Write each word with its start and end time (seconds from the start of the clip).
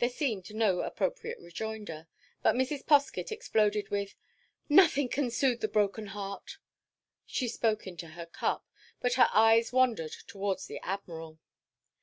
There 0.00 0.10
seemed 0.10 0.52
no 0.54 0.80
appropriate 0.82 1.38
rejoinder, 1.40 2.08
but 2.42 2.54
Mrs. 2.54 2.84
Poskett 2.84 3.32
exploded 3.32 3.88
with 3.88 4.14
"Nothing 4.68 5.08
can 5.08 5.30
soothe 5.30 5.62
the 5.62 5.66
broken 5.68 6.08
heart." 6.08 6.58
She 7.24 7.48
spoke 7.48 7.86
into 7.86 8.08
her 8.08 8.26
cup, 8.26 8.66
but 9.00 9.14
her 9.14 9.30
eyes 9.32 9.72
wandered 9.72 10.12
towards 10.28 10.66
the 10.66 10.78
Admiral. 10.80 11.38